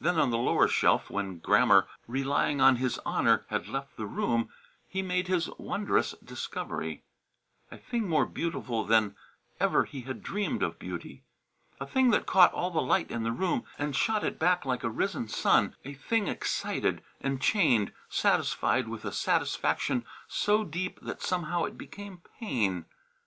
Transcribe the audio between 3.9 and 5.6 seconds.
the room, he made his